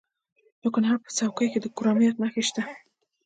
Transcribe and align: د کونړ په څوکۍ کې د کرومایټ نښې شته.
د 0.61 0.63
کونړ 0.73 0.89
په 1.03 1.09
څوکۍ 1.17 1.47
کې 1.51 1.59
د 1.61 1.65
کرومایټ 1.77 2.15
نښې 2.21 2.43
شته. 2.47 2.63